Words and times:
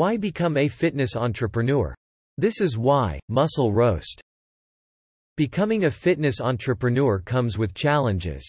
Why 0.00 0.16
become 0.16 0.56
a 0.56 0.66
fitness 0.66 1.14
entrepreneur? 1.14 1.94
This 2.38 2.62
is 2.62 2.78
why, 2.78 3.20
Muscle 3.28 3.70
Roast. 3.70 4.22
Becoming 5.36 5.84
a 5.84 5.90
fitness 5.90 6.40
entrepreneur 6.40 7.18
comes 7.18 7.58
with 7.58 7.74
challenges. 7.74 8.42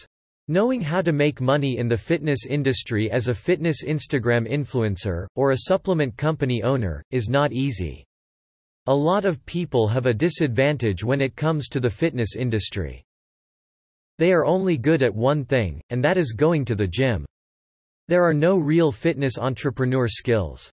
Knowing 0.48 0.79
how 0.79 1.02
to 1.02 1.11
make 1.11 1.41
money 1.41 1.77
in 1.77 1.89
the 1.89 1.98
fitness 1.98 2.45
industry 2.45 3.11
as 3.11 3.27
a 3.27 3.35
fitness 3.35 3.84
Instagram 3.84 4.49
influencer, 4.49 5.27
or 5.35 5.52
a 5.52 5.67
supplement 5.67 6.16
company 6.16 6.63
owner, 6.63 7.03
is 7.11 7.27
not 7.27 7.52
easy. 7.52 8.05
A 8.88 8.95
lot 8.95 9.26
of 9.26 9.45
people 9.45 9.90
have 9.90 10.05
a 10.05 10.13
disadvantage 10.13 11.04
when 11.04 11.20
it 11.20 11.35
comes 11.35 11.68
to 11.68 11.81
the 11.81 11.90
fitness 11.90 12.38
industry. 12.38 13.04
They 14.20 14.31
are 14.31 14.45
only 14.45 14.77
good 14.77 15.04
at 15.04 15.13
one 15.13 15.43
thing, 15.43 15.81
and 15.90 16.02
that 16.02 16.15
is 16.15 16.31
going 16.31 16.63
to 16.63 16.76
the 16.76 16.88
gym. 16.88 17.26
There 18.07 18.23
are 18.23 18.34
no 18.34 18.57
real 18.57 18.93
fitness 18.93 19.38
entrepreneur 19.38 20.07
skills. 20.07 20.71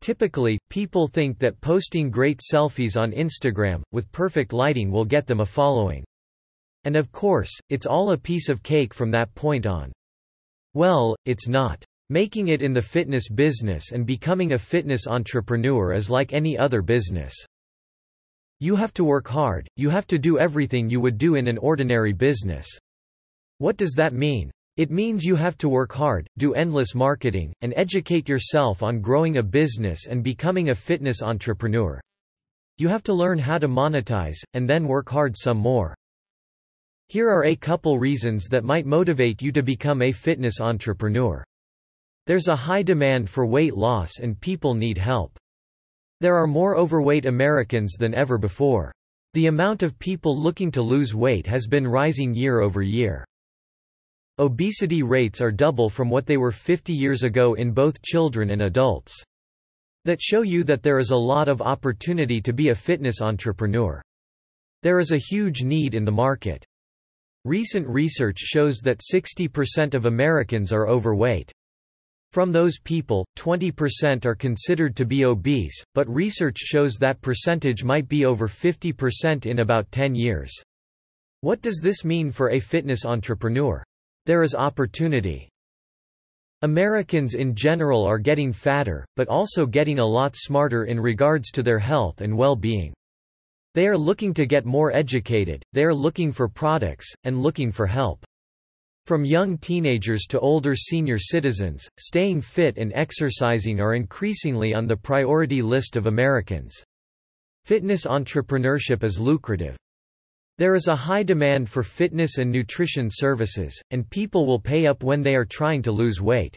Typically, 0.00 0.58
people 0.70 1.06
think 1.06 1.38
that 1.38 1.60
posting 1.60 2.10
great 2.10 2.40
selfies 2.40 3.00
on 3.00 3.12
Instagram, 3.12 3.82
with 3.92 4.10
perfect 4.12 4.52
lighting 4.52 4.90
will 4.90 5.04
get 5.04 5.26
them 5.26 5.40
a 5.40 5.46
following. 5.46 6.04
And 6.84 6.96
of 6.96 7.12
course, 7.12 7.50
it's 7.68 7.86
all 7.86 8.12
a 8.12 8.18
piece 8.18 8.48
of 8.48 8.62
cake 8.62 8.94
from 8.94 9.10
that 9.10 9.34
point 9.34 9.66
on. 9.66 9.92
Well, 10.74 11.16
it's 11.24 11.48
not. 11.48 11.84
Making 12.10 12.48
it 12.48 12.62
in 12.62 12.72
the 12.72 12.80
fitness 12.80 13.28
business 13.28 13.92
and 13.92 14.06
becoming 14.06 14.52
a 14.52 14.58
fitness 14.58 15.06
entrepreneur 15.06 15.92
is 15.92 16.08
like 16.08 16.32
any 16.32 16.56
other 16.56 16.80
business. 16.80 17.34
You 18.60 18.76
have 18.76 18.94
to 18.94 19.04
work 19.04 19.28
hard, 19.28 19.68
you 19.76 19.90
have 19.90 20.06
to 20.06 20.18
do 20.18 20.38
everything 20.38 20.88
you 20.88 21.00
would 21.00 21.18
do 21.18 21.34
in 21.34 21.46
an 21.48 21.58
ordinary 21.58 22.12
business. 22.12 22.66
What 23.58 23.76
does 23.76 23.92
that 23.96 24.14
mean? 24.14 24.50
It 24.78 24.92
means 24.92 25.24
you 25.24 25.34
have 25.34 25.58
to 25.58 25.68
work 25.68 25.92
hard, 25.92 26.28
do 26.38 26.54
endless 26.54 26.94
marketing, 26.94 27.52
and 27.62 27.74
educate 27.76 28.28
yourself 28.28 28.80
on 28.80 29.00
growing 29.00 29.38
a 29.38 29.42
business 29.42 30.06
and 30.06 30.22
becoming 30.22 30.70
a 30.70 30.74
fitness 30.76 31.20
entrepreneur. 31.20 32.00
You 32.76 32.86
have 32.86 33.02
to 33.02 33.12
learn 33.12 33.40
how 33.40 33.58
to 33.58 33.66
monetize, 33.66 34.36
and 34.54 34.70
then 34.70 34.86
work 34.86 35.08
hard 35.08 35.36
some 35.36 35.56
more. 35.56 35.96
Here 37.08 37.28
are 37.28 37.46
a 37.46 37.56
couple 37.56 37.98
reasons 37.98 38.46
that 38.52 38.62
might 38.62 38.86
motivate 38.86 39.42
you 39.42 39.50
to 39.50 39.64
become 39.64 40.00
a 40.00 40.12
fitness 40.12 40.60
entrepreneur. 40.60 41.42
There's 42.26 42.46
a 42.46 42.54
high 42.54 42.84
demand 42.84 43.28
for 43.28 43.46
weight 43.46 43.76
loss 43.76 44.20
and 44.20 44.40
people 44.40 44.74
need 44.74 44.98
help. 44.98 45.36
There 46.20 46.36
are 46.36 46.46
more 46.46 46.76
overweight 46.76 47.26
Americans 47.26 47.96
than 47.98 48.14
ever 48.14 48.38
before. 48.38 48.92
The 49.34 49.46
amount 49.46 49.82
of 49.82 49.98
people 49.98 50.38
looking 50.38 50.70
to 50.70 50.82
lose 50.82 51.16
weight 51.16 51.48
has 51.48 51.66
been 51.66 51.88
rising 51.88 52.32
year 52.32 52.60
over 52.60 52.80
year. 52.80 53.24
Obesity 54.40 55.02
rates 55.02 55.40
are 55.40 55.50
double 55.50 55.88
from 55.88 56.08
what 56.08 56.24
they 56.24 56.36
were 56.36 56.52
50 56.52 56.92
years 56.92 57.24
ago 57.24 57.54
in 57.54 57.72
both 57.72 58.00
children 58.02 58.50
and 58.50 58.62
adults. 58.62 59.12
That 60.04 60.22
show 60.22 60.42
you 60.42 60.62
that 60.62 60.84
there 60.84 61.00
is 61.00 61.10
a 61.10 61.16
lot 61.16 61.48
of 61.48 61.60
opportunity 61.60 62.40
to 62.42 62.52
be 62.52 62.68
a 62.68 62.74
fitness 62.74 63.20
entrepreneur. 63.20 64.00
There 64.84 65.00
is 65.00 65.10
a 65.10 65.18
huge 65.18 65.64
need 65.64 65.96
in 65.96 66.04
the 66.04 66.12
market. 66.12 66.64
Recent 67.44 67.88
research 67.88 68.38
shows 68.38 68.78
that 68.84 69.00
60% 69.00 69.94
of 69.94 70.06
Americans 70.06 70.72
are 70.72 70.88
overweight. 70.88 71.50
From 72.30 72.52
those 72.52 72.78
people, 72.78 73.26
20% 73.36 74.24
are 74.24 74.36
considered 74.36 74.94
to 74.96 75.04
be 75.04 75.24
obese, 75.24 75.82
but 75.94 76.08
research 76.08 76.58
shows 76.58 76.94
that 77.00 77.20
percentage 77.22 77.82
might 77.82 78.08
be 78.08 78.24
over 78.24 78.46
50% 78.46 79.46
in 79.46 79.58
about 79.58 79.90
10 79.90 80.14
years. 80.14 80.52
What 81.40 81.60
does 81.60 81.80
this 81.82 82.04
mean 82.04 82.30
for 82.30 82.50
a 82.50 82.60
fitness 82.60 83.04
entrepreneur? 83.04 83.82
There 84.28 84.42
is 84.42 84.54
opportunity. 84.54 85.48
Americans 86.60 87.32
in 87.32 87.54
general 87.54 88.04
are 88.04 88.18
getting 88.18 88.52
fatter, 88.52 89.06
but 89.16 89.26
also 89.26 89.64
getting 89.64 90.00
a 90.00 90.04
lot 90.04 90.36
smarter 90.36 90.84
in 90.84 91.00
regards 91.00 91.50
to 91.52 91.62
their 91.62 91.78
health 91.78 92.20
and 92.20 92.36
well-being. 92.36 92.92
They 93.72 93.88
are 93.88 93.96
looking 93.96 94.34
to 94.34 94.44
get 94.44 94.66
more 94.66 94.92
educated, 94.94 95.62
they 95.72 95.82
are 95.82 95.94
looking 95.94 96.30
for 96.30 96.46
products, 96.46 97.10
and 97.24 97.40
looking 97.40 97.72
for 97.72 97.86
help. 97.86 98.22
From 99.06 99.24
young 99.24 99.56
teenagers 99.56 100.26
to 100.28 100.40
older 100.40 100.76
senior 100.76 101.18
citizens, 101.18 101.88
staying 101.98 102.42
fit 102.42 102.76
and 102.76 102.92
exercising 102.94 103.80
are 103.80 103.94
increasingly 103.94 104.74
on 104.74 104.86
the 104.86 104.96
priority 104.98 105.62
list 105.62 105.96
of 105.96 106.06
Americans. 106.06 106.76
Fitness 107.64 108.04
entrepreneurship 108.04 109.02
is 109.02 109.18
lucrative. 109.18 109.78
There 110.58 110.74
is 110.74 110.88
a 110.88 110.96
high 110.96 111.22
demand 111.22 111.70
for 111.70 111.84
fitness 111.84 112.38
and 112.38 112.50
nutrition 112.50 113.08
services, 113.10 113.80
and 113.92 114.10
people 114.10 114.44
will 114.44 114.58
pay 114.58 114.88
up 114.88 115.04
when 115.04 115.22
they 115.22 115.36
are 115.36 115.44
trying 115.44 115.82
to 115.82 115.92
lose 115.92 116.20
weight. 116.20 116.56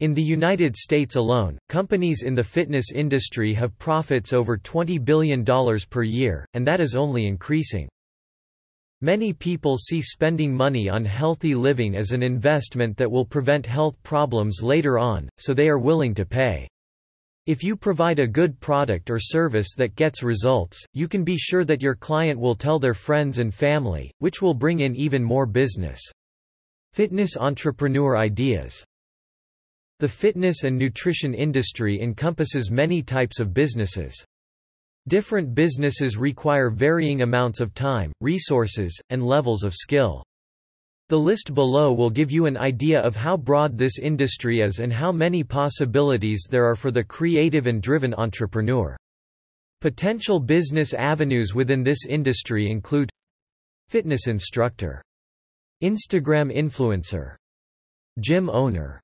In 0.00 0.14
the 0.14 0.22
United 0.22 0.74
States 0.74 1.16
alone, 1.16 1.58
companies 1.68 2.22
in 2.22 2.34
the 2.34 2.42
fitness 2.42 2.86
industry 2.94 3.52
have 3.52 3.78
profits 3.78 4.32
over 4.32 4.56
$20 4.56 5.04
billion 5.04 5.44
per 5.90 6.02
year, 6.02 6.46
and 6.54 6.66
that 6.66 6.80
is 6.80 6.96
only 6.96 7.26
increasing. 7.26 7.90
Many 9.02 9.34
people 9.34 9.76
see 9.76 10.00
spending 10.00 10.54
money 10.54 10.88
on 10.88 11.04
healthy 11.04 11.54
living 11.54 11.96
as 11.96 12.12
an 12.12 12.22
investment 12.22 12.96
that 12.96 13.10
will 13.10 13.26
prevent 13.26 13.66
health 13.66 14.02
problems 14.02 14.62
later 14.62 14.98
on, 14.98 15.28
so 15.36 15.52
they 15.52 15.68
are 15.68 15.78
willing 15.78 16.14
to 16.14 16.24
pay. 16.24 16.66
If 17.50 17.64
you 17.64 17.74
provide 17.74 18.20
a 18.20 18.28
good 18.28 18.60
product 18.60 19.10
or 19.10 19.18
service 19.18 19.74
that 19.76 19.96
gets 19.96 20.22
results, 20.22 20.86
you 20.94 21.08
can 21.08 21.24
be 21.24 21.36
sure 21.36 21.64
that 21.64 21.82
your 21.82 21.96
client 21.96 22.38
will 22.38 22.54
tell 22.54 22.78
their 22.78 22.94
friends 22.94 23.40
and 23.40 23.52
family, 23.52 24.12
which 24.20 24.40
will 24.40 24.54
bring 24.54 24.78
in 24.78 24.94
even 24.94 25.24
more 25.24 25.46
business. 25.46 26.00
Fitness 26.92 27.36
entrepreneur 27.36 28.16
ideas 28.16 28.84
The 29.98 30.08
fitness 30.08 30.62
and 30.62 30.78
nutrition 30.78 31.34
industry 31.34 32.00
encompasses 32.00 32.70
many 32.70 33.02
types 33.02 33.40
of 33.40 33.52
businesses. 33.52 34.14
Different 35.08 35.52
businesses 35.52 36.16
require 36.16 36.70
varying 36.70 37.22
amounts 37.22 37.58
of 37.58 37.74
time, 37.74 38.12
resources, 38.20 38.96
and 39.10 39.26
levels 39.26 39.64
of 39.64 39.74
skill. 39.74 40.22
The 41.10 41.18
list 41.18 41.54
below 41.54 41.92
will 41.92 42.08
give 42.08 42.30
you 42.30 42.46
an 42.46 42.56
idea 42.56 43.00
of 43.00 43.16
how 43.16 43.36
broad 43.36 43.76
this 43.76 43.98
industry 43.98 44.60
is 44.60 44.78
and 44.78 44.92
how 44.92 45.10
many 45.10 45.42
possibilities 45.42 46.46
there 46.48 46.64
are 46.64 46.76
for 46.76 46.92
the 46.92 47.02
creative 47.02 47.66
and 47.66 47.82
driven 47.82 48.14
entrepreneur. 48.14 48.96
Potential 49.80 50.38
business 50.38 50.94
avenues 50.94 51.52
within 51.52 51.82
this 51.82 52.06
industry 52.06 52.70
include 52.70 53.10
Fitness 53.88 54.28
instructor 54.28 55.02
Instagram 55.82 56.54
influencer 56.54 57.34
Gym 58.20 58.48
owner 58.48 59.00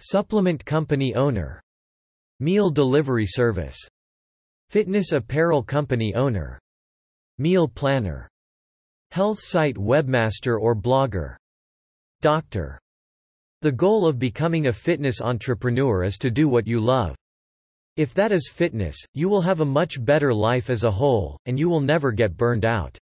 Supplement 0.00 0.64
company 0.64 1.14
owner 1.14 1.60
Meal 2.40 2.70
delivery 2.70 3.26
service 3.26 3.76
Fitness 4.70 5.12
apparel 5.12 5.62
company 5.62 6.14
owner 6.14 6.58
Meal 7.36 7.68
planner 7.68 8.30
Health 9.18 9.40
site 9.42 9.74
webmaster 9.74 10.56
or 10.60 10.76
blogger. 10.76 11.34
Doctor. 12.20 12.78
The 13.62 13.72
goal 13.72 14.06
of 14.06 14.20
becoming 14.20 14.68
a 14.68 14.72
fitness 14.72 15.20
entrepreneur 15.20 16.04
is 16.04 16.18
to 16.18 16.30
do 16.30 16.48
what 16.48 16.68
you 16.68 16.78
love. 16.78 17.16
If 17.96 18.14
that 18.14 18.30
is 18.30 18.48
fitness, 18.48 18.96
you 19.14 19.28
will 19.28 19.40
have 19.40 19.60
a 19.60 19.64
much 19.64 20.04
better 20.04 20.32
life 20.32 20.70
as 20.70 20.84
a 20.84 20.90
whole, 20.92 21.36
and 21.46 21.58
you 21.58 21.68
will 21.68 21.80
never 21.80 22.12
get 22.12 22.36
burned 22.36 22.64
out. 22.64 22.96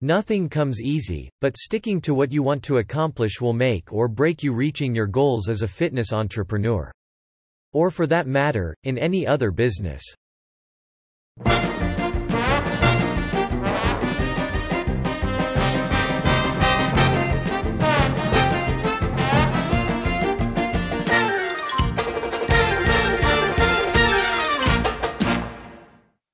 Nothing 0.00 0.48
comes 0.48 0.80
easy, 0.80 1.28
but 1.40 1.56
sticking 1.56 2.00
to 2.02 2.14
what 2.14 2.30
you 2.30 2.44
want 2.44 2.62
to 2.62 2.78
accomplish 2.78 3.40
will 3.40 3.52
make 3.52 3.92
or 3.92 4.06
break 4.06 4.44
you 4.44 4.52
reaching 4.52 4.94
your 4.94 5.08
goals 5.08 5.48
as 5.48 5.62
a 5.62 5.66
fitness 5.66 6.12
entrepreneur. 6.12 6.92
Or 7.72 7.90
for 7.90 8.06
that 8.06 8.28
matter, 8.28 8.76
in 8.84 8.96
any 8.96 9.26
other 9.26 9.50
business. 9.50 10.04